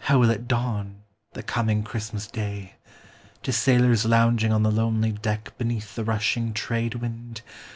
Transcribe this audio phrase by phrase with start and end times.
[0.00, 1.04] How will it dawn,
[1.34, 2.72] the coming Christmas day?
[3.44, 7.42] To sailors lounging on the lonely deck Beneath the rushing trade wind